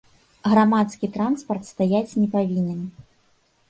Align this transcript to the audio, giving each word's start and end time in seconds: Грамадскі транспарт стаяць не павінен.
Грамадскі 0.53 1.11
транспарт 1.19 1.71
стаяць 1.73 2.17
не 2.19 2.27
павінен. 2.35 2.79